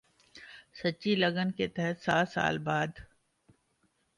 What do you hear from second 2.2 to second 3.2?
سال بعد